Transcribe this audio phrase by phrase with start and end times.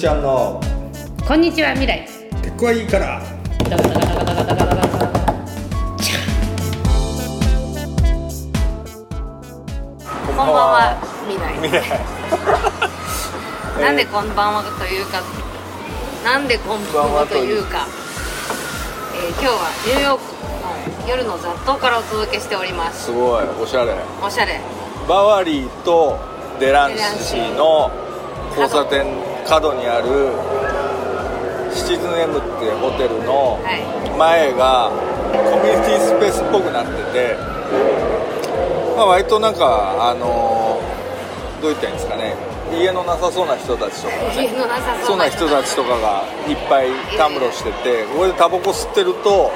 [0.00, 0.58] ちゃんの。
[1.28, 2.08] こんにちは未来。
[2.42, 3.20] 結構いいから。
[10.24, 10.96] こんばんは
[11.28, 11.52] 未来。
[11.56, 11.84] 未 来
[13.78, 15.20] なんでこんばんはというか
[16.24, 17.86] なんでこんばんはというか、
[19.14, 19.52] えー、今日は
[19.84, 20.22] ニューヨーク
[21.04, 23.04] の夜の雑踏からお届けしております。
[23.04, 23.94] すごいおしゃれ。
[24.24, 24.62] おしゃれ。
[25.06, 26.18] バワリーと
[26.58, 27.90] デランシーの
[28.56, 30.30] 交差点角にある
[31.74, 33.82] シチズン M っていうホテルのはい。
[34.16, 34.92] 前が
[35.32, 37.34] コミュニティスペースっぽくなってて、
[38.96, 42.34] まあ、割となんかあのーどう言ったらいいんですかね。
[42.72, 44.48] 家のなさそうな人たちとかがね
[45.02, 49.50] そそううなな人たちとかがいっぱいたむろしててここでタバコ吸ってると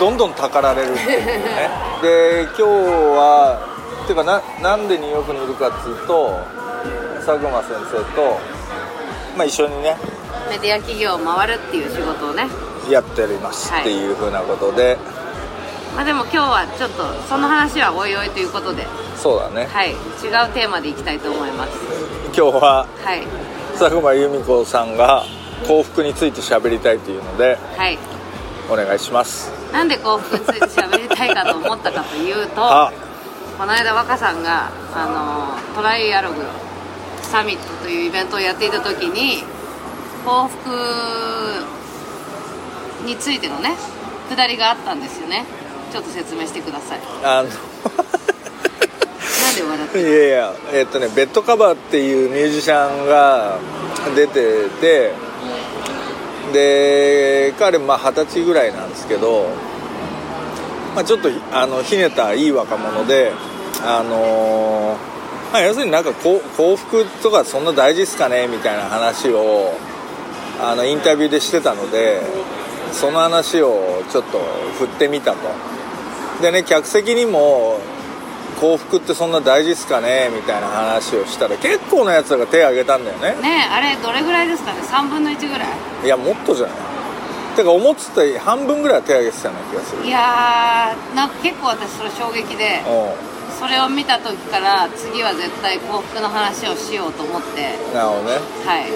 [0.00, 1.70] どんどんたかられるっていうね。
[2.02, 3.60] で今日は
[4.02, 6.40] っていうかななんでニューヨークにいるかっていうと
[7.24, 8.40] 佐久間先生と、
[9.36, 9.96] まあ、一緒にね
[10.50, 12.46] メディア企業を回るっていう仕事をね
[12.90, 14.98] やっておりますっていうふうなことで、
[15.94, 19.66] まあでも今日はちょっとその話はおいおいということでそうだね。
[19.66, 19.96] はい違う
[20.52, 21.72] テーマでいきたいと思います。
[22.36, 23.22] 今日ははい。
[23.78, 25.24] 佐久間由美子さんが
[25.66, 27.98] 幸福について喋りたいというのではい。
[28.70, 29.50] お願いします。
[29.72, 32.92] なんで幸福について喋りたいかと思ったかというと あ。
[33.56, 36.42] この間若さんがあのトライアログ
[37.32, 39.42] サミットというイベントをやっていた時に
[40.22, 40.68] 幸福
[43.06, 43.74] についてのね
[44.28, 45.46] くだりがあったんですよね。
[45.90, 47.00] ちょっと説明してください。
[47.24, 47.54] あのなん
[49.56, 53.58] で笑っていやいやえっとねベッドカバーっていうミュージシャンが
[54.14, 55.14] 出てて
[56.52, 59.46] で彼まあ二十歳ぐらいなんですけど、
[60.94, 63.32] まあ、ちょっとあのひねったいい若者で
[63.82, 65.11] あのー
[65.52, 69.74] まあ、要するになんかこう幸福とかそんな大事っすかねみたいな話を
[70.60, 72.22] あのインタビューでしてたので
[72.92, 74.38] その話をちょっと
[74.78, 75.38] 振ってみたと。
[76.40, 77.78] でね客席にも
[78.60, 83.42] 幸福ってそんな大事っすかねみたいな話をしたら結構なやつらが手を挙げたんだよね。
[83.42, 85.68] ねえあれどれぐらいですかね？3分の1ぐらい？
[86.04, 86.76] いやもっとじゃない。
[87.56, 90.06] てか思ってた半分ぐらいは手を挙げてたような気がする。
[90.06, 92.80] いやーなんか結構私それ衝撃で。
[92.86, 97.76] うそれを見た時から次は絶対幸福の話をしようと思って。
[97.76, 98.38] んなるほどね。
[98.66, 98.90] はい。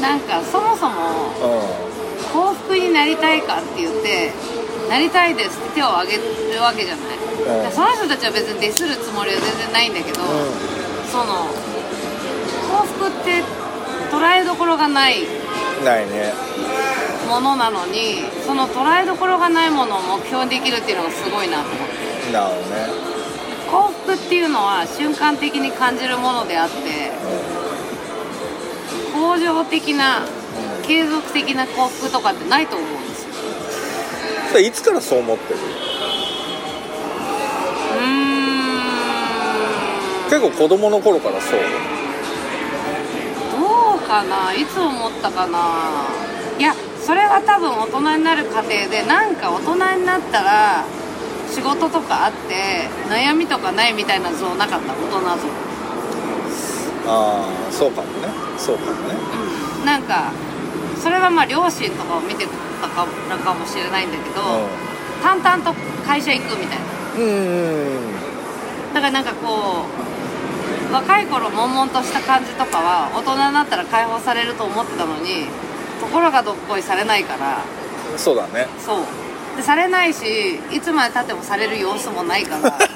[0.00, 1.58] なんかそもそもう
[2.32, 4.32] 幸福になりたいかって言って
[4.88, 6.22] なりたいですって手を挙げる
[6.62, 7.16] わけじゃない、
[7.64, 7.68] ん。
[7.68, 10.24] でその人たちは別にディスるつもりは全然ないんだけど、ん。
[11.10, 11.48] その
[12.68, 13.42] 幸福って
[14.10, 15.24] 捉えどころがない。
[15.24, 16.32] うんないね。
[17.28, 21.87] ものなのにその捉えどころがないものを目標にできるっていうのがすごいなと思って
[22.32, 22.88] なるほどね。
[23.70, 27.12] 幸福っていうのは瞬間的に感じるものであって
[29.12, 30.26] 恒常的な
[30.86, 33.30] 継続的な幸福とかってないと思うんですよ。
[34.50, 35.60] それいつからそう思ってる？
[35.60, 38.06] うー
[40.28, 40.30] ん。
[40.30, 41.60] 結構子供の頃からそう？
[41.60, 41.66] ど
[43.96, 44.54] うかな？
[44.54, 46.06] いつ思ったかな？
[46.58, 50.84] いやそれは多分大人になる過程でなんか大人になったら
[51.50, 54.92] 仕事とかあって悩みとかないみたいな像なかった？
[54.92, 55.28] 大人像。
[57.10, 58.28] ああそうかもね。
[58.58, 59.14] そうかもね。
[59.80, 59.86] うん。
[59.86, 60.30] なんか
[61.02, 62.46] それはまあ両親とかを見て
[62.80, 64.40] たからかもしれないんだけど、
[65.22, 65.74] 淡々と
[66.06, 66.84] 会社行くみたいな。
[67.16, 67.26] うんう
[67.98, 68.94] ん。
[68.94, 69.86] だからなんかこ
[70.90, 75.46] う若い頃悶々とした感じとかは大人になったら解放されると思ってたのに
[76.00, 77.62] ところがどっこいされないから。
[78.16, 78.66] そうだね。
[78.78, 79.04] そう
[79.58, 82.78] でされないしいつまでたってもされる様子もないから。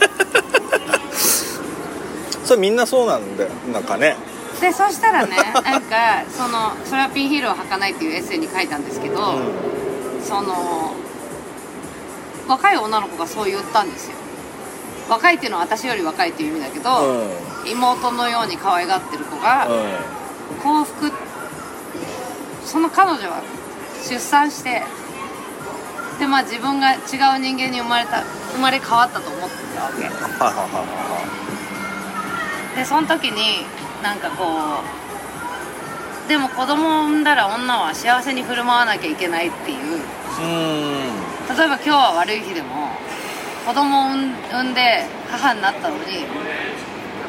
[2.45, 4.17] それみんなそうなんだよなんかね。
[4.61, 10.23] でそしたらねなんかその「それはピンヒールを履かない」っていうエッセイに書いたんですけど、うん。
[10.25, 10.95] その
[12.47, 14.13] 若い女の子がそう言ったんですよ。
[15.09, 17.71] 若いっていうのは私より若いっていう意味だけど、うん。
[17.73, 20.63] 妹のように可愛がってる子が、うん。
[20.63, 21.13] 幸福
[22.65, 23.43] その彼女は
[24.09, 24.85] 出産して
[26.23, 28.23] でまあ自分が違う人間に生まれた
[28.55, 30.03] 生まれ変わったと思ってたわけ。
[32.79, 33.67] でその時に
[34.05, 34.45] なんかこ
[36.25, 39.79] うでも子供を産んだら女は幸せに振る舞わなきゃいけないっていう。
[39.79, 41.57] いうん。
[41.57, 42.91] 例えば今日は悪い日でも
[43.67, 46.03] 子供を産んで母になったのに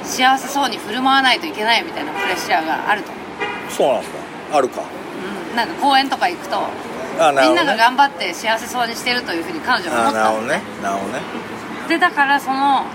[0.04, 3.10] 幸せそうに振る舞わないといけないみたいなプレッシャーがあると、
[3.72, 4.20] そうなんですか。
[4.58, 4.84] あるか。
[5.52, 6.62] うん、なんか公園とか行くと
[7.14, 10.30] みんなが頑張って幸せそうにしてるというふうに彼女は思ったの。
[10.30, 10.62] あなるほどね。
[10.82, 11.22] なるほどね。
[11.88, 12.86] でだからその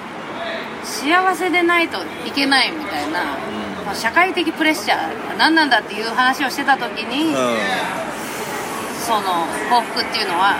[0.85, 3.37] 幸せでないといけないみたいな
[3.79, 7.37] その社会的プレッシャー何なんだっていう話をしてた時に、う
[9.05, 10.57] その幸福っていうのは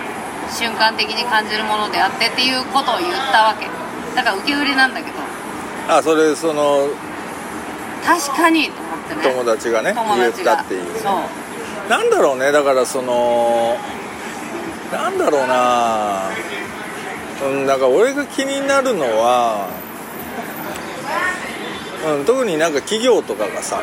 [0.51, 3.67] 瞬間的に感じるものであってっていうことを言ったわけ。
[4.15, 5.17] だから受け売りなんだけど。
[5.19, 5.21] ん
[5.89, 6.87] あそれその
[8.05, 9.35] 確かにと思ってね。
[9.35, 11.21] 友達がね友言っ達がたっていうそう
[11.89, 13.75] なんだろうねだからその
[14.91, 16.29] なんだろうな。
[17.41, 19.69] うんだから俺が気になるのは、
[22.05, 23.81] うん、特になんか企業とかがさ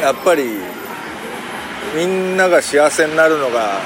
[0.00, 0.58] やっぱり
[1.94, 3.80] みんなが幸せになるのが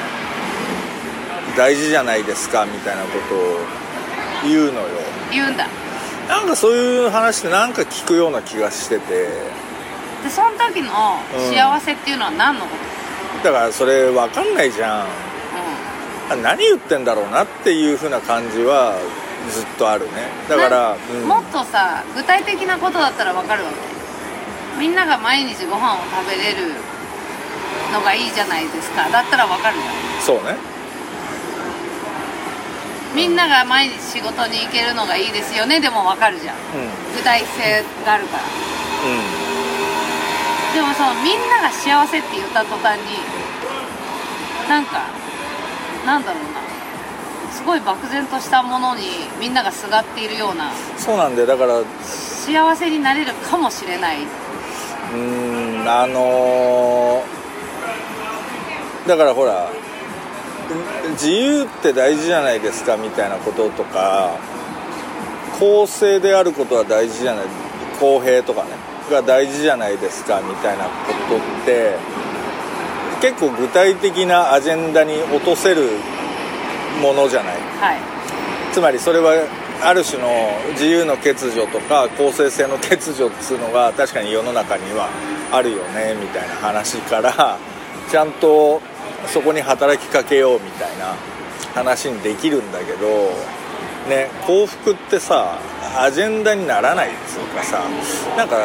[1.56, 3.58] 大事じゃないですかみたいなことを
[4.44, 4.88] 言うのよ。
[5.30, 5.66] 言うんだ。
[6.28, 9.28] なんかそういう話ってなんか聞くような気がしてて
[10.22, 11.18] でその時の
[11.50, 12.70] 幸せっていうのは何のこ
[13.42, 15.06] だからそれ分かんないじゃん。
[16.28, 18.94] と、あ何言ってんだろうなっていう風な感じは
[19.50, 20.28] ずっとあるね。
[20.48, 21.26] だから、うん。
[21.26, 23.76] もっとさ具体的なことだったら分かるわけ。
[24.78, 26.74] みんなが毎日ご飯を食べれる
[27.92, 29.10] のがいいじゃないですか。
[29.10, 30.22] だったら分かるじゃん。
[30.22, 30.56] そうね。
[33.14, 35.80] みんなが毎日仕事に行けるのがいいですよね。
[35.80, 36.56] でも分かるじゃん。
[36.56, 36.62] うん。
[37.16, 38.42] 具体性があるから。
[38.42, 39.41] う
[40.74, 43.18] でもそのみんなが幸せって言った途端に
[44.68, 45.06] なんか
[46.06, 46.62] なんだろうな。
[47.52, 49.02] すごい漠然としたものに
[49.38, 50.70] みんながすがっているような。
[50.70, 51.46] んそうなんだよ。
[51.46, 54.18] だからう幸せになれるかもしれない。
[55.12, 59.68] ーんあのーだからほら
[61.10, 64.30] 自由って大事じゃないですかみたいなこととか
[65.58, 67.44] 公正であることは大事じゃない。
[68.00, 68.70] 公平とかね
[69.12, 70.90] が大事じゃないですかみたいなこ
[71.28, 71.96] とって
[73.20, 75.82] 結構具体的なアジェンダに落とせる
[77.00, 77.54] ものじゃない？
[77.80, 77.98] はい。
[78.72, 79.32] つまりそれは
[79.82, 80.28] ある種の
[80.72, 85.08] 自由の欠如とか公正性の欠如っつうのが確かに世の中には
[85.52, 87.58] あるよねみたいな話から
[88.10, 88.80] ちゃんと
[89.26, 91.14] そこに働きかけようみたいな
[91.74, 93.06] 話にできるんだけど
[94.08, 95.58] ね幸福ってさ
[95.98, 97.82] アジェンダにならないっつうかさ
[98.36, 98.56] なんか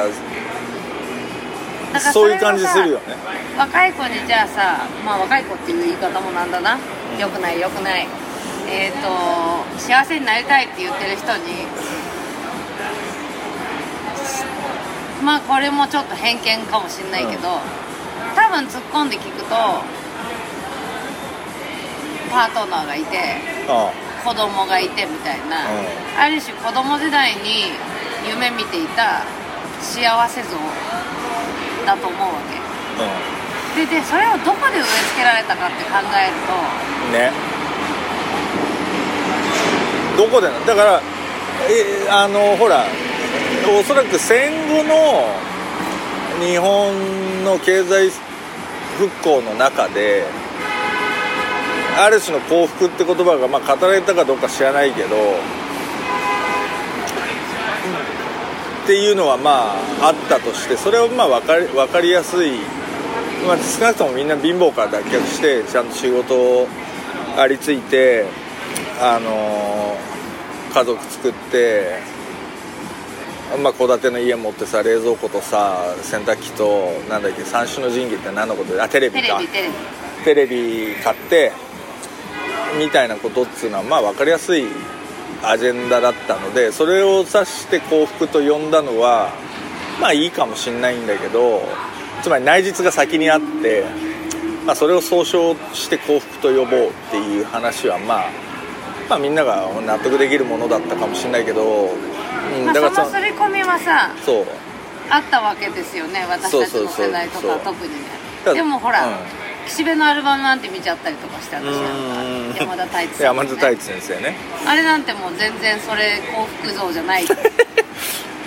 [1.94, 3.16] だからそういう感じするよね。
[3.58, 6.78] 若い子にじゃあさまあ若い子っていう言い方もなんだな、
[7.18, 8.08] よくないよくない。
[8.70, 11.66] えっ、と幸せになりたいって言ってる人に
[15.24, 17.60] まあこれもちょっと偏見かもしんないけど、
[18.36, 19.56] 多分突っ込んで聞くと
[22.30, 23.18] パートナーがいて
[23.70, 23.92] あ。
[24.24, 26.20] 子供がいてみたいな、うん。
[26.20, 27.72] ある種子供時代に
[28.28, 29.24] 夢見ていた
[29.80, 30.50] 幸せ像
[31.88, 32.28] だと思うわ
[33.00, 36.36] あけででそれをどこで植え付けられたかって考える
[37.08, 37.32] うんね。
[40.18, 40.50] どこで？
[40.50, 41.02] なだから
[41.70, 42.86] えあのほら
[43.80, 45.30] おそらく戦後の
[46.44, 48.10] 日本の経済
[48.98, 50.26] 復興の中で
[51.98, 55.16] ある種の幸福って言葉が、まあ、語られたかどうか知らないけど
[58.88, 62.54] っていうのはまああったとしてそれをまあ分かり分かりやすい、
[63.46, 66.68] まあ、少なくともみんな貧乏から脱却してちゃんと仕事を
[67.38, 68.24] ありついて
[69.02, 69.98] あの
[70.74, 72.00] 家族作って
[73.62, 79.38] まあ戸建ての家持ってさ冷蔵庫とさ洗濯機となんだっけ三種の神器って何のことであテレビか。
[79.38, 79.74] レビテレビ。
[80.24, 81.52] テレビ買って
[82.80, 84.66] みたいなことっつうのはまあ分かりやすい
[85.44, 89.32] アジェンダだったのでそれを指して幸福と呼んだのは
[90.02, 91.62] まあいいかもしんないんだけど
[92.22, 93.86] つまり内実が先にあって、
[94.66, 98.32] まあ、それを総称して幸福と呼ぼうっていう話はまあ
[99.10, 104.46] まあみんなが納得できるものだったかもしれないけど、うんまあ、だからそその刷り込みはさそう。
[105.10, 108.00] あったわけですよね私たちの世代とか特にね。
[108.44, 112.54] だでもほら、うん岸辺のアルバムなんて見ちゃったりとかして私なんうん。
[112.54, 114.36] か山田太一さんのね、山田太一先生ね。
[114.66, 117.24] あれなんてもう全然それ幸福像じゃない。
[117.26, 117.28] っ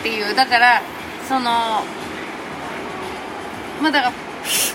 [0.02, 0.34] ていう。
[0.34, 0.82] だから
[1.28, 1.40] その
[3.80, 4.12] まあだか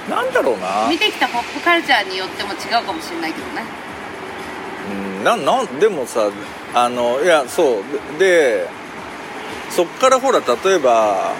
[0.09, 0.87] らなんだろうな。
[0.89, 3.63] 見てきたポップカルチャーによっても違うかもしれないけどね。
[4.91, 6.29] うんななんでもさ
[6.73, 8.19] あのいやそう。
[8.19, 8.25] で
[8.59, 8.67] で
[9.71, 11.33] そっからほら例えば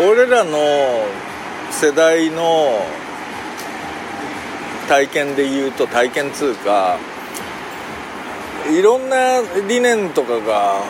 [0.00, 0.58] 俺らの
[1.72, 2.84] 世代の
[4.88, 6.98] 体験で言うと体験つうか
[8.70, 10.82] いろんな理念とかが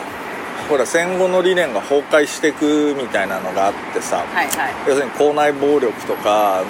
[0.69, 4.73] ほら戦後の理念が崩壊していくみたいなのがあってさはいはい。
[4.87, 6.63] 要するに校内暴力とか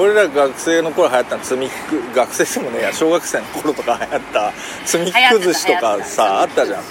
[0.00, 4.52] 俺ら学生の頃流行った積み木学生でもねえや小学生の頃とか流行った
[4.84, 6.82] 積み木崩しとかさあったじゃん。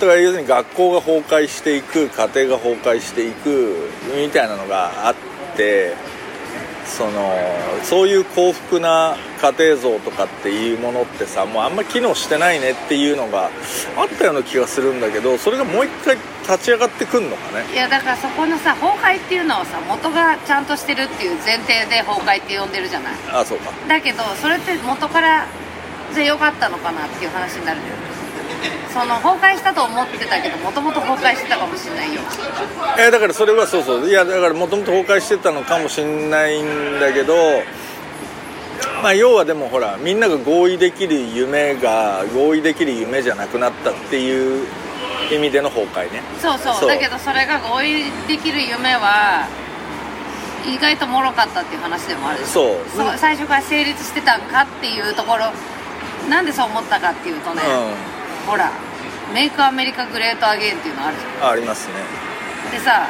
[0.00, 5.31] だから要するに学校が崩壊していく家庭が崩壊していくみたいなのがあって
[6.84, 7.32] その
[7.84, 13.50] そういう幸福な家庭像とかっていうものってさもうあんま機能してないねっていうのが
[13.96, 17.64] あったような気がするんだけどそれがもう一回立ち上がってくんのかね？
[17.72, 23.14] いやだからそこのさ崩壊っていうのはさ元がちゃんとしてるっていう前提で崩壊って呼んでるじゃない？
[23.32, 23.70] あそうか。
[23.88, 25.46] だけどそれって元から
[26.14, 28.01] で良かったのかなっていう話になるじゃん
[28.92, 32.20] その崩壊したと思ってたけどもともと崩壊してたかもしれないよ。
[32.98, 34.08] えーだからそれはそうそう。
[34.08, 37.34] いやだからもともと崩壊してたのかもしんないんだけど
[39.02, 44.66] まあ要はでもほらみんなが合意できる夢が合意できる夢じゃなくなったっていう
[45.32, 46.22] 意味での崩壊ね。
[46.40, 46.88] そうそう。
[46.88, 49.48] だけどそれが合意できる夢は
[50.66, 52.50] 意外と脆かったっていう話でもあるし。
[52.50, 52.76] そう。
[52.94, 55.46] そう最初から成立してたんかっていうところ
[56.28, 58.11] なんでそう思ったかっていうとね、う
[58.46, 58.70] ほら
[59.32, 61.48] メイクアメリカグレートアゲインっていうのあるじゃん。
[61.48, 61.94] んありますね。
[62.70, 63.06] でさ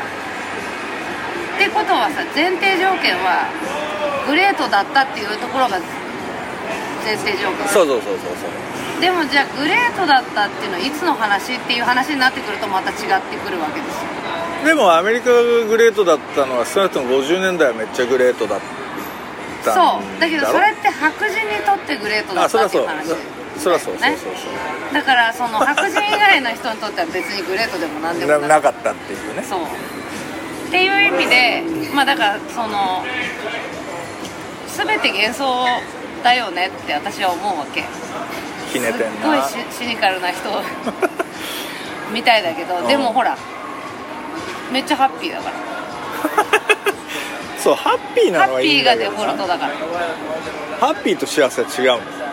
[1.56, 3.46] ってことはさ前提条件は
[4.26, 5.78] グレートだったっていうところが
[7.04, 7.68] 前提条件。
[7.68, 9.00] そうそうそうそうそう。
[9.00, 14.12] でもじゃあグレートだったっていうのはいつの話っていう話になってくるとまた違ってくるわけですよ。
[14.64, 18.60] でもアメリカがグレートだったのは少なくとも50年代はめっちゃグレートだっ
[19.64, 20.20] たんそう。
[20.20, 23.08] だけどそれろって白人にとってグレートだあったってい話。
[23.08, 23.16] そ
[23.71, 24.95] りゃそうそうねそうそう。
[24.95, 29.42] だからその白人以外の人にとっては別にグレートでもなんでもなななかったっていうね。
[29.42, 29.61] そう。
[29.62, 31.62] っていう意味で
[31.95, 33.04] まあだからその
[34.69, 35.66] 全て幻想
[36.25, 37.85] だよねって私は思うわけ。
[38.73, 40.49] ひねてんすっごいなシシニカルな人
[42.12, 42.88] みたいだけど、うん。
[42.88, 43.37] でもほら
[44.73, 45.54] めっちゃハッピーだから。
[47.62, 49.33] そうハッピーなハッのはいいピーがデんだけどな。
[49.33, 49.73] フォルトだから。
[50.81, 52.04] ハッピーと幸せは違うん。
[52.07, 52.31] だ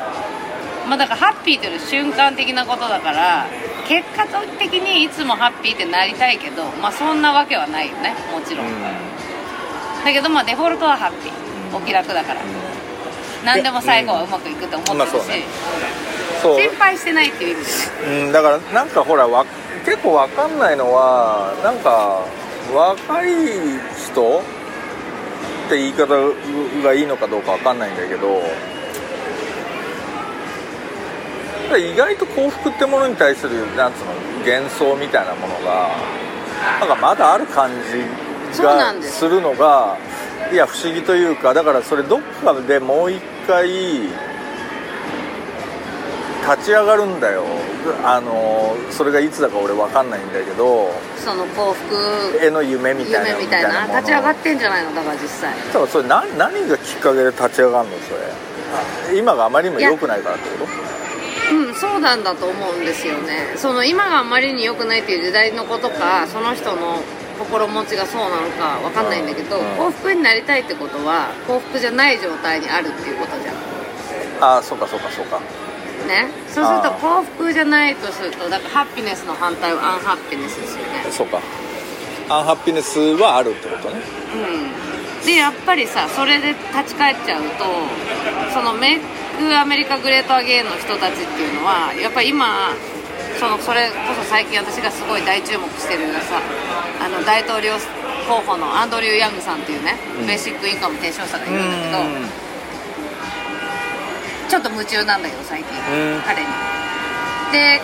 [0.89, 3.45] まあだからハッピーという瞬間的なことだから
[3.87, 4.25] 結果
[4.57, 8.67] 的にいつもハッピーってなりたいけどまあそんなわけはないよねもちろん、
[10.03, 12.41] だけどまあデフォルトはハッピーお気楽だから。
[13.45, 15.43] 何でも最後はうまくいくと思ってるし、まあそうね。
[16.41, 16.59] そう。
[16.59, 18.25] 心配してないっていう意味でね。
[18.25, 19.45] うん、だからなんかほらわ
[19.85, 22.25] 結構わかんないのはなんか
[22.73, 23.31] 若い
[23.95, 26.07] 人って言い方
[26.83, 28.41] がいいのかどうかわかんないんだけど
[31.77, 34.11] 意外と幸福ってものに対するなんつうの
[34.45, 35.89] 幻想みたいなものが
[36.79, 37.69] なんかまだある感
[38.51, 39.97] じがすするのが
[40.51, 44.09] いや不思議というかだからそれどっかでもう一回立
[46.65, 47.43] ち上がるんだよ。
[48.03, 51.95] あのそれがいつだか俺分かんないんだけどその幸福
[52.43, 54.93] 絵の夢みたいな夢みたいな立ち上がってんじゃないの？
[54.93, 55.55] だから実際。
[55.55, 58.13] だからそれ何何がきっかけで立ち上がるのそ
[59.13, 59.17] れ？
[59.17, 60.88] 今があまりにも良くないからってこと？
[61.51, 63.53] うんそうなんだと思うんですよね。
[63.55, 67.01] その今があまりに良くないっていう時代のことかその人の
[67.39, 69.65] 心持ちがそうなのかわかんないんだけど、うん。
[69.77, 73.55] 幸福になりたいってことは幸福じゃない状態にあるっていうことじゃん。
[74.43, 75.39] ああそうかそうかそうか。
[76.07, 76.27] ね？
[76.47, 76.99] そうするとあー。
[76.99, 81.11] 幸福じゃないとするとだからハッピネスの反対はアンハッピネスですよね。
[81.11, 81.39] そうか。
[82.29, 84.01] アンハッピネスはあるってことね。
[85.21, 85.25] うん。
[85.25, 87.65] でやっぱりさそれで立ち返っちゃうと
[88.53, 88.99] そのメ
[89.39, 92.75] イクアメリカグレートアゲインの人たちっていうのはやっぱり今
[93.39, 96.43] そのそれこそ最近私がすごい大注目してるさ
[96.99, 97.79] あの大統領
[98.27, 100.27] 候補のアンドリュー・ヤングさんっていうね、うん。
[100.27, 102.29] ベーシックインカム提唱者がいるんだけどうん。
[104.51, 106.21] ちょっと夢中なんだけど最近うん。
[106.21, 106.47] 彼に。
[107.55, 107.81] で、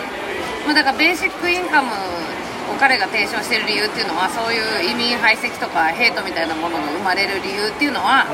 [0.66, 8.26] まあ、だからベーシックインカムを彼が提唱してる理由っていうのはそういう移民排斥とかヘイトみたいなものが生まれる理由っていうのは、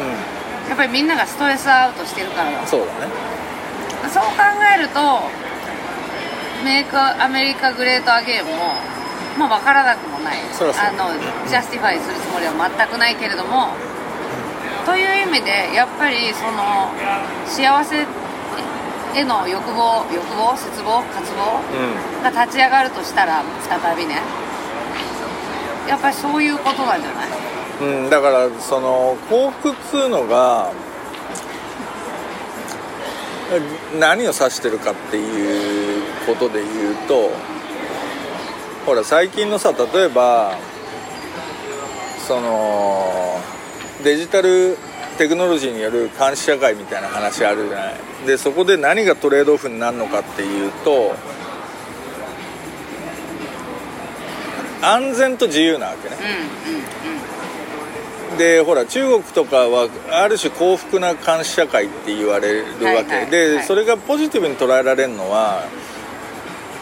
[0.72, 3.12] やっぱりみんながストレスアウトしてるからそうだね。
[4.08, 4.40] そう考
[4.74, 5.20] えると
[6.64, 8.80] Make America Great Again も
[9.36, 10.38] まあ分からなくもない。
[10.50, 11.12] そりゃそうあの
[11.46, 13.76] justify するつもりは全くないけれども
[14.86, 16.88] という意味でやっぱりその
[17.44, 18.06] 幸せ
[19.12, 24.22] への欲望欲望絶望渇望うが立ち上がるとしたら再びね。
[25.86, 27.28] やっぱりそういうことなんじゃない？
[27.28, 27.32] ん、
[27.82, 30.72] うん、だからその幸福っつうのが
[33.98, 37.30] 何を指してるかっていうことで言うと
[38.86, 40.56] ほら最近のさ例えば
[42.26, 43.40] その
[44.04, 44.76] デジタル
[45.18, 47.94] テクノロジーによる監視社会みたいな話あるじゃない。
[48.26, 51.14] でそこで何がトレードオフになるのかっていうと
[54.80, 56.16] 安全と自由なわけね。
[57.04, 57.11] うんうん
[58.38, 65.64] でほら中国とかはある種幸福な監視社会って言われるわけ、はいはいはいでそれがポジティブに捉えられるのは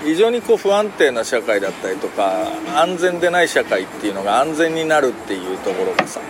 [0.04, 2.32] 非常にこう不安定な社会だったりとか
[2.74, 6.20] 安全でない社会っていうのが安全になるっていうところがさ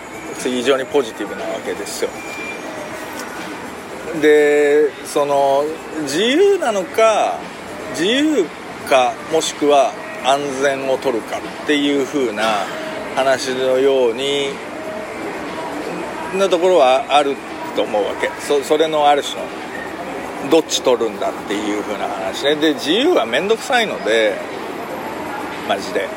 [0.42, 2.10] 非常にポジティブなわけですよ。
[4.20, 5.64] でその
[6.02, 7.38] 自由なのか
[7.92, 8.44] 自由
[8.88, 9.92] かもしくは
[10.24, 12.42] 安全を取るかっていう風な
[13.14, 14.48] 話のように
[16.34, 17.36] のところはある
[17.76, 18.30] と思うわけ。
[18.40, 19.42] そそれのある種の
[20.50, 22.56] どっち取るんだっていう風な話ね。
[22.56, 24.36] で自由は面倒くさいので
[25.68, 26.08] マジで。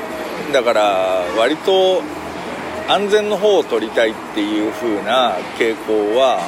[0.51, 2.01] だから割と
[2.88, 6.39] 安全の方を取りたいっていう風な傾向は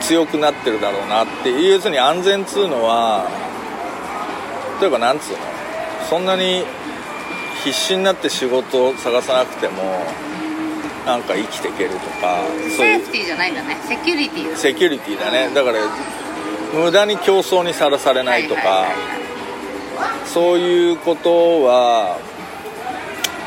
[0.00, 1.74] 強くなってるだろうなっていう。
[1.74, 3.28] 要するに安全っつうのは
[4.80, 5.38] 例えばなんつうの？
[6.08, 6.64] そんなに
[7.62, 10.04] 必死になって仕事を探さなくても
[11.10, 12.44] なんか生きていけるとか
[12.76, 13.76] セーフティーじゃないんだね。
[13.88, 15.52] セキュリティセキュリティだね。
[15.52, 15.80] だから
[16.72, 18.86] 無駄に競争にさらされないとか、
[20.24, 22.16] そういうことは、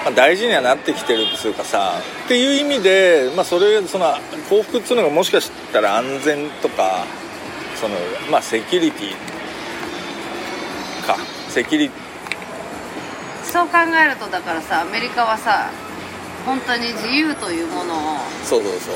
[0.03, 4.13] まあ大事にはなってきてるっつうかさっていう意味で、まあ、それその
[4.49, 7.05] 幸福っつうのがもしかしたら安全とか
[7.75, 7.95] その
[8.29, 9.11] まあセキュリティ
[11.07, 11.15] か。
[11.47, 11.91] セキュリ
[13.43, 15.69] そう考えるとだからさアメリカはさ
[16.45, 18.95] 本当に自由というものをそうそうそう。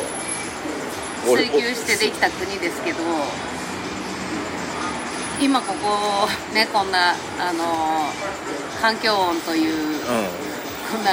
[1.33, 2.99] 俺追求してできた国ですけど
[5.41, 8.09] 今ここねこんなあの
[8.81, 9.99] 環境音というう
[10.91, 11.11] こんな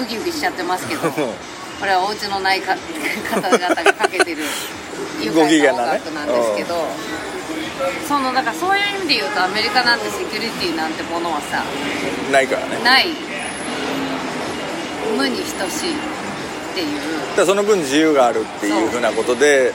[0.00, 1.12] ウキウキしちゃってますけどん。
[1.12, 2.74] これはお家のないか
[3.30, 4.42] 方々がかけてる
[5.22, 6.74] 愉快な音楽なんですけど、
[8.08, 12.32] そのだからそういう意味で言うとアメリカなんてセキュリティなんてものはさん。
[12.32, 12.82] ないからね。
[12.82, 13.06] ない
[15.16, 15.94] 無に等しいっ
[16.74, 17.36] ていう。
[17.36, 19.72] だその分自由があるっていうふうなことで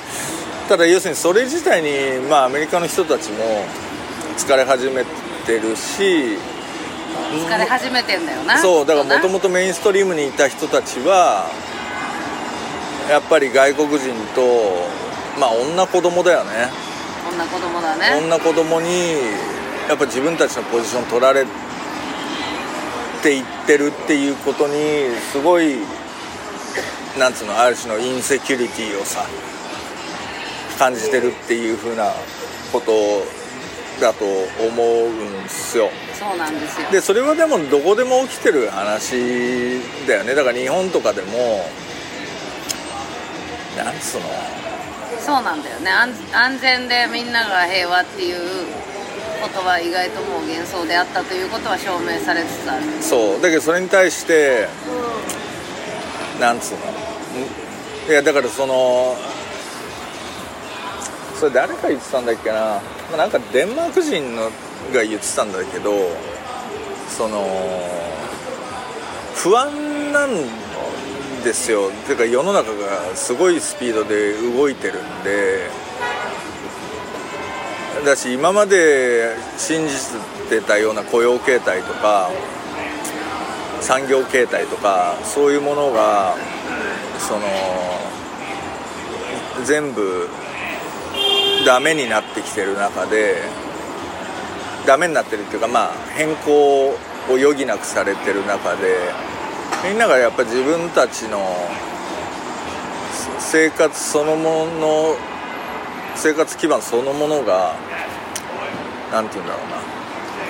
[0.67, 3.65] ただ要するにそれ自体に、まあ、アメリカの人たちも
[4.37, 5.05] 疲れ始め
[5.45, 6.37] てるし
[7.33, 11.49] 疲れ始めてんだよなそうだからもとももとメインストリームにいた人たちは
[13.09, 14.41] やっぱり外国人と
[15.39, 16.69] まあ女子供だよね。
[17.25, 18.21] こんな子供だね。
[18.21, 18.87] 女子供に
[19.89, 21.45] やっぱ自分たちのポジション取られ
[23.23, 24.73] ていってるっていうことに
[25.31, 25.77] すごい
[27.17, 29.25] なんつうのある種のインセキュリティをさ
[30.77, 32.11] 感じてるっていう風な
[32.73, 32.91] こと
[34.01, 35.09] だと思う
[35.45, 35.89] んすよ。
[36.19, 36.91] そうなんですよ。
[36.91, 40.35] でそれはでもどこでも起きてる話だよね。
[40.35, 41.65] だから日本とかでも
[43.77, 44.25] なんつうの。
[45.19, 45.91] そうなんだよね。
[45.91, 48.65] 安安全でみんなが平和っていう
[49.43, 52.83] ことは意外ともう幻想であったということは証明されつつある。
[53.01, 53.41] そう。
[53.41, 54.69] だけどそれに対して
[56.39, 56.79] なんつうの？
[58.09, 59.17] いやだからその
[61.35, 62.81] それ誰か言ってたんだっけな？
[63.11, 64.43] まあなんかデンマーク人の
[64.93, 65.91] が言ってたんだけど
[67.09, 67.45] その
[69.35, 70.31] 不安なん
[71.43, 71.91] ですよ。
[72.05, 75.69] ていうか世の中がすごいスピードで動いてるんで
[78.03, 79.93] だし今まで信じ
[80.49, 82.29] てたような雇用形態とか
[83.81, 86.35] 産業形態とかそういうものが
[87.19, 87.41] その
[89.65, 90.27] 全部
[91.65, 93.41] ダメになってきてる中で
[94.85, 96.95] ダメになってるっていうかまあ変更を
[97.29, 98.97] 余儀なくされてる中で
[99.87, 101.39] みんながやっぱ自分たちの
[103.39, 105.32] 生活そのもの
[106.15, 107.75] 生活基盤そのものが
[109.11, 109.77] 何て言うんだろうな。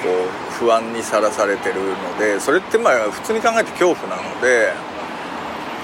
[0.03, 4.73] こう不安にさらされてるのでそれってまあ普通に考えて恐怖なので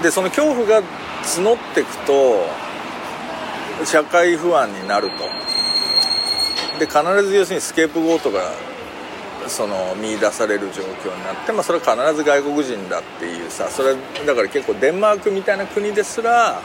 [0.02, 0.82] でその恐怖が
[1.24, 2.46] 募っていくと
[3.84, 5.24] 社会不安になると。
[6.78, 8.52] で必ず要するにスケープゴートが
[9.48, 16.62] その見出される状況になって、まあ、それは必ず外国人だっていうさそれだから結構デンマークみたいな国ですら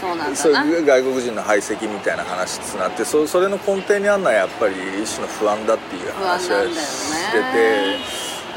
[0.00, 0.28] そうな
[0.64, 7.98] んだ外国人の排斥みたいな話つなってそそれの根底にあるのはやっぱり一種の不安だっていう話はしてて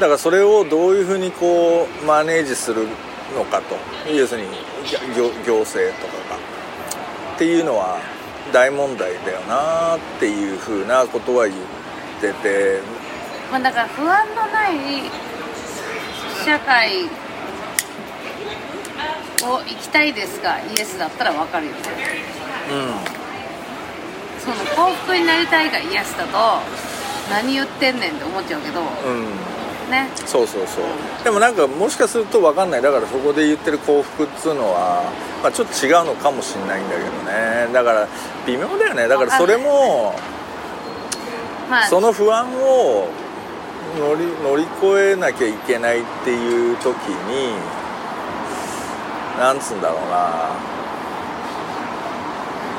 [0.00, 2.86] からそれをどういうふうにこうマネージする
[3.36, 3.76] のかと
[4.10, 4.48] 要するに
[5.14, 6.36] 行行政とかが
[7.36, 7.98] っていうのは
[8.52, 11.60] 大問題だよなっていうふうなことは言っ
[12.20, 12.80] てて。
[13.50, 15.10] まあ、だから不安のない
[16.44, 17.08] 社会
[19.50, 21.78] を生きたいですかイエスだったら分かるよね。
[24.40, 26.60] その幸福になりたいがイエスだと
[27.30, 29.16] 何言ってんねんって思っちゃうけどうん。
[29.16, 29.54] うん
[29.90, 30.08] ね。
[30.26, 30.84] そうそうそう。
[31.24, 32.82] でもなんかもしかすると分かんない。
[32.82, 35.10] だからそこで言ってる幸福っつうのは、
[35.42, 37.72] まあ、ちょっと違うのかもしれないんだけどね。
[37.72, 38.08] だから
[38.46, 39.08] 微妙だよね。
[39.08, 40.14] だからそれも
[41.70, 41.86] まあ。
[41.86, 43.08] その不安を
[43.98, 47.54] 乗り乗り越えなきゃいけないっていう時に
[49.38, 50.50] なんつうんだろうな。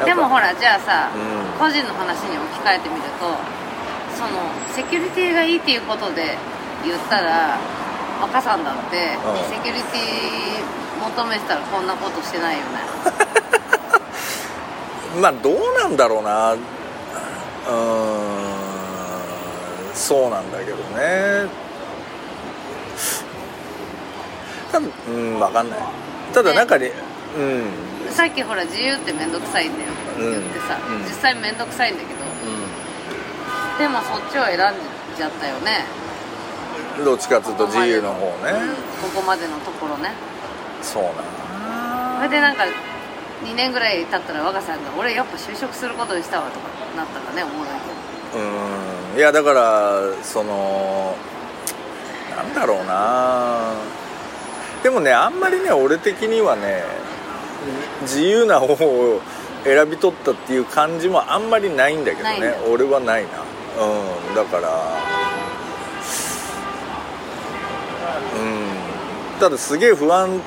[0.05, 1.59] でもほらじゃあさ、うん。
[1.59, 3.25] 個人の話に置き換えてみると
[4.15, 4.29] その
[4.75, 6.37] セキュリティがいいっていうことで
[6.83, 7.57] 言ったら
[8.21, 9.49] 若さんだって、うん。
[9.49, 12.65] セキュリティ求めてたらこんなことしてないよね。
[15.21, 16.53] まあどうなんだろうな。
[16.53, 18.55] うーん
[19.93, 21.47] そうなんだけどね。
[24.71, 25.79] 多分うん分かんない
[26.36, 26.91] ただ中に、
[27.39, 28.12] うん。
[28.12, 29.91] さっきほら自由って面倒くさいんだよ。
[29.91, 30.95] って言ってさ、うん。
[30.98, 32.26] うん実際面倒くさいんだけど。
[33.80, 34.58] でもそっちを選ん
[35.15, 35.86] じゃったよね。
[37.00, 39.12] うんどっちかっていうと自由の方ね、うん。
[39.12, 40.12] ここまでのところね。
[40.82, 41.12] そうな
[42.17, 42.63] それでなんか
[43.43, 48.39] 2年ぐらい経ったら若さんが「俺やっぱ就職することにしたわ」とかなったらね思うだけ。
[48.39, 49.17] うん。
[49.17, 51.15] いやだからその
[52.36, 53.74] なんだろうな
[54.86, 56.84] でもねあんまりね俺的にはね
[58.02, 59.19] 自由な方を
[59.63, 62.54] 選び取ったっていう感じもあんまりないんだけどね。
[62.69, 63.30] 俺はないな。
[63.84, 64.36] うん。
[64.36, 64.69] だから
[68.38, 69.39] うん。
[69.39, 70.39] ただすげえ不安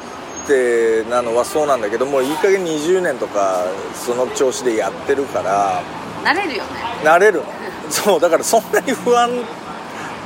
[0.46, 5.82] 定なのはそうなんだけどもういい加減20年とかその調子でやってるから
[6.22, 6.70] 慣れるよね。
[7.02, 7.44] 慣れるの。
[7.90, 9.30] そうだからそんなに不安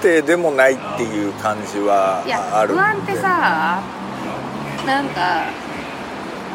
[0.03, 4.02] 定でもないっていう感じはいやある不安ってさ
[4.87, 5.47] なんか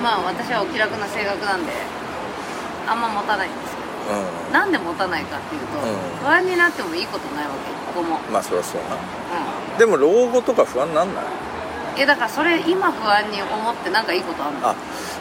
[0.03, 1.71] まあ私はお気楽な性格なんで
[2.87, 3.81] あんま持たないんですけ
[4.13, 5.97] どうなんで持たないかっていうと、うん。
[6.23, 8.95] 不安になってもいいことないわけ一個も、んまあそりゃそうな。
[8.95, 11.25] うでも老後とか不安なんない？
[11.99, 14.69] ん、えだからそれ今不安に思ってなんかいいことあるの？
[14.69, 14.75] あ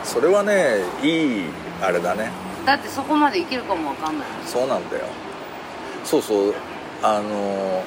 [0.04, 1.50] それはねいい
[1.82, 2.30] あれだね。
[2.64, 4.28] だってそこまで生きるかもわかんない。
[4.44, 5.06] そうなんだよ。
[6.04, 6.54] そうそう。
[7.02, 7.82] あの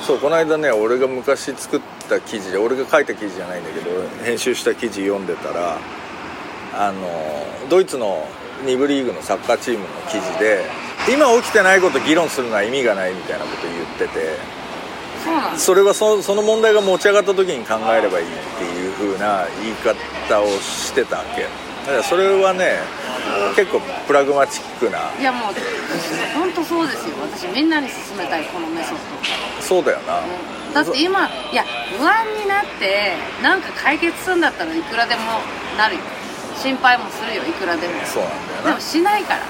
[0.00, 3.90] そうこの間ね俺が昔作った記事で俺が書いた記事じゃないんだけど
[4.24, 5.78] 編集した記事読んでたら
[6.74, 7.00] あの
[7.68, 8.26] ドイツの
[8.64, 10.64] 2部リーグのサッカーチームの記事で
[11.12, 14.36] 今起きてないこと議論するのは意味がないみたいなこと言ってて
[15.56, 21.42] それはそその問題が持ち上がった時に考えればいいっていう風な言い方をしてたわけ。
[21.42, 21.48] だ
[21.88, 22.78] からそれはね
[23.56, 25.54] 結構プラグマチックないやもう
[26.34, 27.14] 本当そうですよ。
[27.22, 28.98] 私みんなに勧めたいこのメソッ
[29.58, 29.62] ド。
[29.62, 30.22] そうだよな
[30.74, 31.64] だって今いや
[31.98, 35.20] 不安になってなんか解決するんだったらいくらでも
[35.76, 36.00] なるよ。
[36.56, 37.94] 心配もするよいくらでも。
[38.04, 38.68] そうなんだよな。
[38.68, 39.40] でもしないから。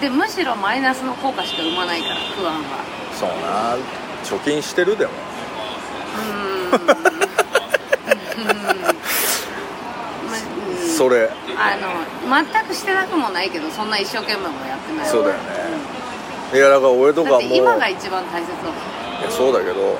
[0.00, 2.84] でむしろマイナスの効果しか生まないから不安は。
[3.14, 3.76] そうな。
[4.24, 5.12] 貯金してるでも。
[5.12, 6.78] うー
[10.82, 10.88] ん。
[10.96, 11.30] それ。
[11.56, 15.06] あの全くしてなくもないけどそんな一生懸命もやってない。
[15.06, 15.42] そうだよね
[16.52, 19.98] いやだから俺とうんかもだって今が一番大切だもんいやそうだけど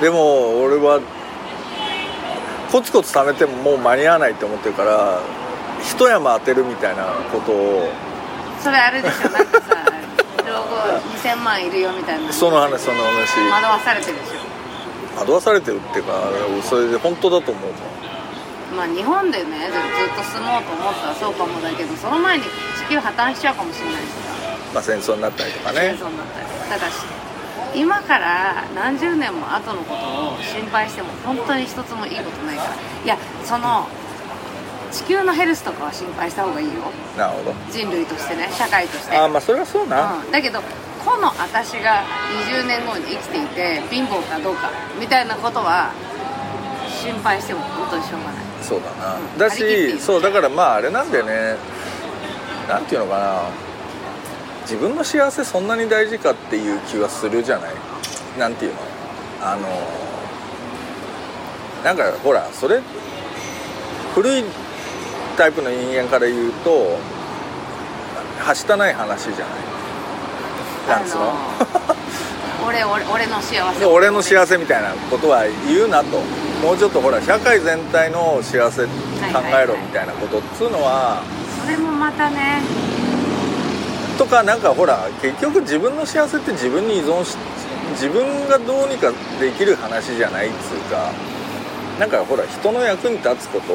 [0.00, 1.00] でも俺は
[2.70, 5.20] コツコツ貯めてももう間に合わないって思ってるから
[5.82, 7.88] 一山当てるみたいなことを。
[8.60, 9.30] それあれでしょ。
[9.30, 9.76] なんかさ
[10.46, 10.76] 老後
[11.16, 12.32] 2000万いるよみたいな。
[12.32, 13.38] その話その話。
[13.50, 14.54] 惑わされてるでしょ。
[15.16, 16.12] 惑わされてるっていうか
[16.64, 17.72] それで本当だと思う
[18.76, 22.48] まあ日本でねずずっと住もうと思ったらそうかもだけどその前に地
[22.90, 24.34] 球破綻しちゃうかもしれないしさ
[24.74, 25.94] まあ、戦争になったりとかね。
[25.96, 26.46] 戦争になったり。
[26.68, 26.86] だか
[27.74, 32.70] 今から何十年も後のことを心配しても本当に一つもいいことないから。
[33.04, 33.88] いやその
[34.92, 36.74] 地球のヘルスとかは心配した方がいいよ。
[37.18, 37.54] なるほど。
[37.72, 39.16] 人類としてね社会として。
[39.16, 40.60] ああまあそれはそうな、うん、だけど
[41.04, 42.04] この私が
[42.48, 45.90] 20年後に生きていて貧乏かどうかみたいなことは
[46.88, 48.44] 心配しても本当にしょうがない。
[48.62, 49.38] そうだな、うん。
[49.38, 51.56] だしそうだからまああれなんだよね。
[52.68, 53.63] なんていうのかな
[54.64, 57.74] 自分の幸せそんなに大事かっていう気はするじゃない？
[58.38, 58.80] なんていうの？
[59.40, 59.68] あの
[61.84, 62.80] なんかほらそれ
[64.14, 64.44] 古い
[65.36, 66.96] タイプの人間から言うと
[68.40, 70.98] はしたない話じゃない？
[71.00, 71.32] なんつうの、
[72.66, 73.80] 俺俺俺の幸せ。
[73.80, 76.20] で俺の幸せみたいなことは言うなと。
[76.64, 78.88] もうちょっとほら社会全体の幸せ考
[79.52, 81.22] えろみたいなことっつうのは
[81.60, 82.62] それもまたね
[84.18, 87.36] とかなんかほら結局自分の幸せって自分に依存し
[87.92, 91.10] 自分がどうにかできる話じゃないっつうか
[91.98, 93.74] なんかほら人の役に立つこと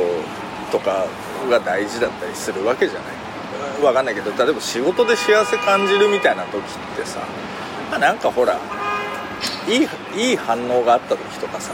[0.72, 1.06] とか
[1.50, 3.84] が大事だったりするわけじゃない。
[3.84, 6.64] わかんないけど例えば仕事で幸せ感じるみたいな時っ
[6.98, 7.22] てさ
[7.90, 8.60] まなんかほら
[9.68, 11.72] いいいい反応があった時とかさ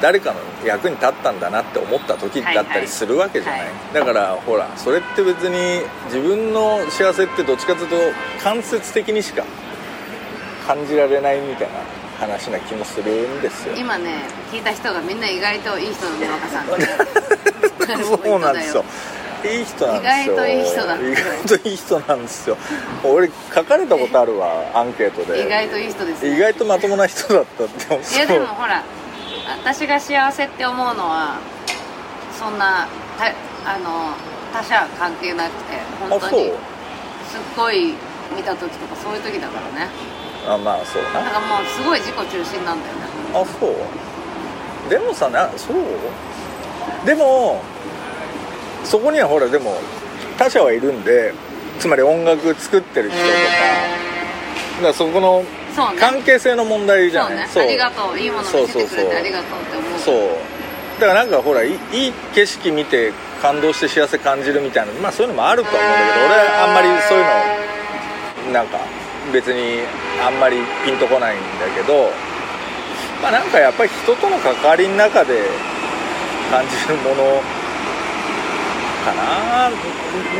[0.00, 7.96] 誰かの役に立ったんだなって思った時だったりするわけじゃない、はいはだからほらそれって別に自分の幸せってどっちかというと
[8.44, 9.44] 間接的にしか
[10.66, 11.80] 感じられないみたいな
[12.20, 13.74] 話な気もするんですよ。
[13.76, 18.84] 今ね聞いた人がみんな意外といい人なの若さんって そうなんですよ。
[19.42, 20.34] いい人なんですよ。
[20.34, 22.56] 意外といい人だ意外といい人なんですよ。
[23.04, 25.42] 俺書かれたことあるわアンケートで。
[25.44, 28.82] 意外といい人ですね意外とまともな人だったっていやでもほら
[29.58, 31.38] 私が幸せって思うのは
[32.38, 32.86] そんな
[33.18, 33.26] た
[33.66, 34.14] あの
[34.52, 36.52] 他者関係なくて本当に
[37.28, 37.94] すっごい
[38.36, 39.88] 見た時とかそういう時だからね。
[40.46, 41.22] あまあそうな。
[41.22, 43.02] だからもうすごい自己中心なんだよね。
[43.34, 43.74] あそう？
[44.88, 45.76] でもさなそう？
[47.04, 47.60] でも
[48.84, 49.76] そこにはほらでも
[50.38, 51.34] 他者はいるんで
[51.78, 53.30] つまり音楽作ってる人とか
[54.76, 56.00] だからそこのそうね。
[56.00, 58.18] 関係性の問題じゃそうないねありがとう。
[58.18, 59.10] いいもの見せてくれそうそうそう。
[59.10, 59.98] てありがとうって思う。
[60.00, 60.60] そう。
[61.00, 68.78] だからなんかほらいいいい景色見て感動して幸せ感じるみたいなまあそういうのもあるとは思うんだけど俺はあんまりそういうのなんか
[69.32, 69.80] 別に
[70.20, 72.10] あんまりピンとこないんだけど
[73.22, 75.40] まあなんかやっぱり人との関わりの中で
[76.50, 77.40] 感じるもの
[79.04, 79.70] かな。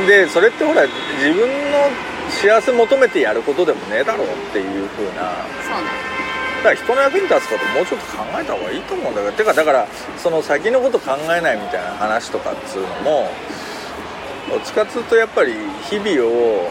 [0.06, 0.82] でそれってほら
[1.16, 1.88] 自分の
[2.30, 5.90] 幸せ求めてやることでもねえだろうっていう風なそうね
[6.62, 9.32] だから人の役に立つこともうちょっと考えた方がいいと思うんだけど。
[9.32, 9.88] てかだから
[10.18, 13.30] その先のこと考えないみたいな話とかっつうのも
[14.50, 15.54] どっちかっつうとやっぱり
[15.88, 16.68] 日々を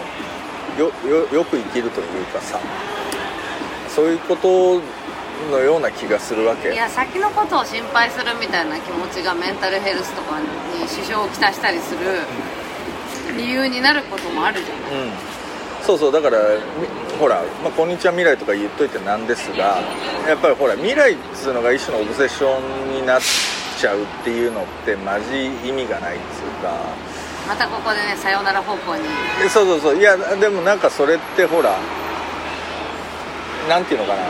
[0.78, 2.60] よよよく生きるというかさ
[3.90, 4.80] そういうこと
[5.52, 6.74] のような気がするわけ。
[6.74, 12.00] いや先のことを心配するみたいな気持ちがメンタルヘルスとかに支障をきたしたりする
[13.36, 15.02] 理由になることもあるじゃない。
[15.04, 15.39] うん
[15.90, 16.38] そうそうだから
[16.80, 19.82] みほら、まあ、こんにちは未来とか言っといてなんですが
[20.28, 22.60] やっぱりほら未来っつうのが一種のオブセッショ
[22.92, 23.22] ンになっ
[23.80, 26.78] ちゃうっていうのってマジ意味がないっつうか。
[27.48, 29.02] またここでねさよなら方向に。
[29.44, 29.98] えそうそうそう。
[29.98, 31.76] いやでもなんかそれってほら
[33.68, 34.22] なんていうのかな。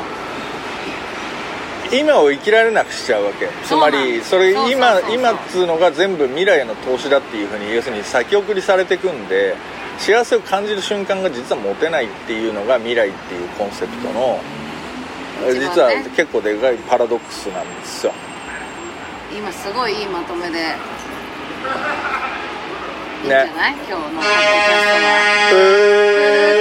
[1.91, 3.50] 今を生きられなくしちゃうわけ。
[3.65, 9.58] つまりそれ今今っつうのが全部未来への投資だっていうふうに要するに先送りされていくんで
[9.99, 14.39] 幸せを感じる瞬間が実は持てないっていうのが未来っていうコンセプトの
[15.45, 18.13] ね実は結構でかいパラドックスなんですよ。
[19.31, 20.57] 今すごいいいまとめで。
[23.21, 25.12] いいんじゃない、今日のポッドキャストは
[25.51, 25.59] うー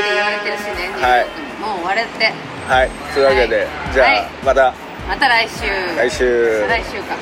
[0.01, 0.81] って言われてるしね、はい。
[0.83, 2.33] ニューヨークにもう終われって。
[2.69, 2.91] はい。
[3.15, 3.67] というわけで、はい。
[3.95, 4.29] じゃあ、はい。
[4.45, 4.75] また。
[5.09, 5.97] また来週。
[5.97, 6.59] 来週。
[6.69, 7.17] 再来週か。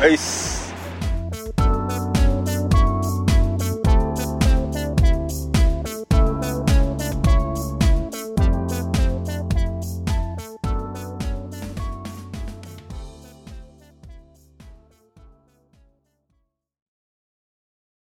[0.00, 0.63] はいっす